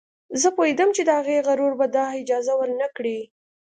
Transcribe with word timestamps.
زه 0.41 0.49
پوهېدم 0.55 0.89
چې 0.95 1.01
د 1.05 1.09
هغې 1.19 1.37
غرور 1.47 1.73
به 1.79 1.87
دا 1.97 2.05
اجازه 2.21 2.53
ور 2.57 2.69
نه 2.81 2.87
کړي 2.95 3.19